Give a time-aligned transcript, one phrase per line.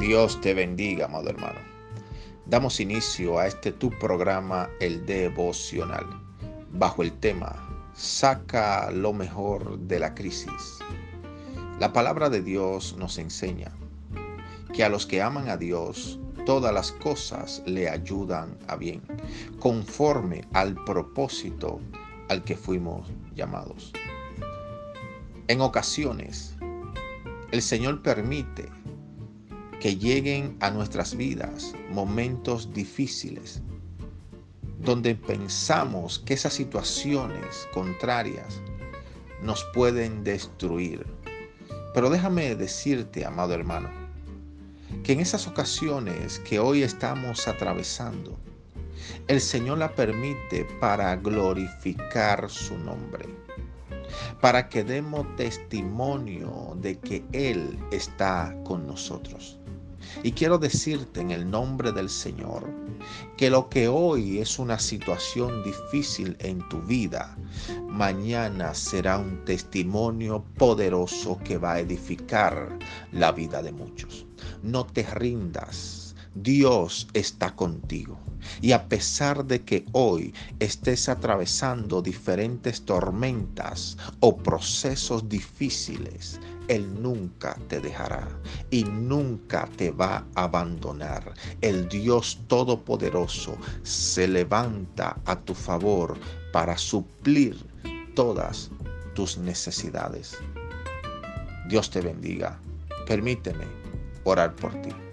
[0.00, 1.58] Dios te bendiga, amado hermano.
[2.46, 6.06] Damos inicio a este tu programa, el devocional,
[6.72, 7.56] bajo el tema
[7.94, 10.78] Saca lo mejor de la crisis.
[11.80, 13.72] La palabra de Dios nos enseña
[14.72, 19.02] que a los que aman a Dios, todas las cosas le ayudan a bien,
[19.58, 21.80] conforme al propósito
[22.28, 23.92] al que fuimos llamados.
[25.48, 26.54] En ocasiones,
[27.50, 28.68] el Señor permite
[29.80, 33.62] que lleguen a nuestras vidas momentos difíciles,
[34.80, 38.60] donde pensamos que esas situaciones contrarias
[39.42, 41.06] nos pueden destruir.
[41.94, 43.90] Pero déjame decirte, amado hermano,
[45.04, 48.36] que en esas ocasiones que hoy estamos atravesando,
[49.28, 53.26] el Señor la permite para glorificar su nombre,
[54.40, 59.57] para que demos testimonio de que Él está con nosotros.
[60.22, 62.68] Y quiero decirte en el nombre del Señor
[63.36, 67.36] que lo que hoy es una situación difícil en tu vida,
[67.88, 72.78] mañana será un testimonio poderoso que va a edificar
[73.12, 74.26] la vida de muchos.
[74.62, 75.97] No te rindas.
[76.42, 78.18] Dios está contigo.
[78.60, 87.58] Y a pesar de que hoy estés atravesando diferentes tormentas o procesos difíciles, él nunca
[87.68, 88.28] te dejará
[88.70, 91.34] y nunca te va a abandonar.
[91.60, 96.16] El Dios Todopoderoso se levanta a tu favor
[96.52, 97.56] para suplir
[98.14, 98.70] todas
[99.14, 100.38] tus necesidades.
[101.68, 102.58] Dios te bendiga.
[103.06, 103.64] Permíteme
[104.24, 105.07] orar por ti.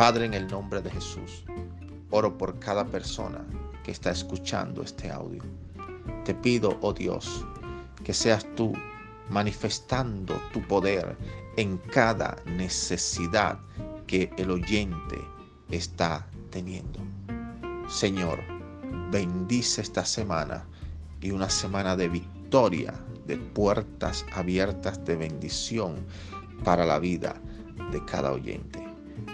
[0.00, 1.44] Padre, en el nombre de Jesús,
[2.10, 3.44] oro por cada persona
[3.84, 5.42] que está escuchando este audio.
[6.24, 7.44] Te pido, oh Dios,
[8.02, 8.72] que seas tú
[9.28, 11.18] manifestando tu poder
[11.58, 13.58] en cada necesidad
[14.06, 15.18] que el oyente
[15.70, 17.00] está teniendo.
[17.86, 18.40] Señor,
[19.10, 20.64] bendice esta semana
[21.20, 22.94] y una semana de victoria,
[23.26, 26.06] de puertas abiertas de bendición
[26.64, 27.34] para la vida
[27.92, 28.89] de cada oyente.